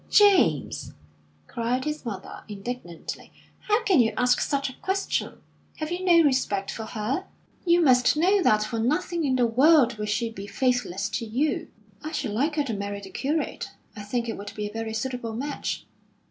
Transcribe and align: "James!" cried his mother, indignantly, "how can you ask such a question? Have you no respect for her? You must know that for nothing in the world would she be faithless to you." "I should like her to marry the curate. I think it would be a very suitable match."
"James!" 0.09 0.95
cried 1.45 1.85
his 1.85 2.03
mother, 2.03 2.43
indignantly, 2.47 3.31
"how 3.59 3.83
can 3.83 3.99
you 3.99 4.13
ask 4.17 4.39
such 4.41 4.67
a 4.67 4.75
question? 4.77 5.43
Have 5.77 5.91
you 5.91 6.03
no 6.03 6.23
respect 6.23 6.71
for 6.71 6.85
her? 6.85 7.25
You 7.65 7.81
must 7.81 8.17
know 8.17 8.41
that 8.41 8.63
for 8.63 8.79
nothing 8.79 9.25
in 9.25 9.35
the 9.35 9.45
world 9.45 9.99
would 9.99 10.09
she 10.09 10.31
be 10.31 10.47
faithless 10.47 11.07
to 11.09 11.25
you." 11.27 11.67
"I 12.03 12.13
should 12.13 12.31
like 12.31 12.55
her 12.55 12.63
to 12.63 12.73
marry 12.73 12.99
the 12.99 13.11
curate. 13.11 13.69
I 13.95 14.01
think 14.01 14.27
it 14.27 14.37
would 14.39 14.53
be 14.55 14.65
a 14.67 14.73
very 14.73 14.95
suitable 14.95 15.35
match." 15.35 15.85